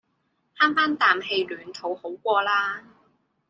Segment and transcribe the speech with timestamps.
[0.57, 2.83] 慳番啖氣暖肚好過啦